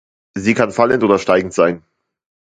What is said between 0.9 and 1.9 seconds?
oder steigend sein.